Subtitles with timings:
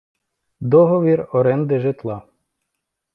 [0.59, 2.21] Договір оренди житла.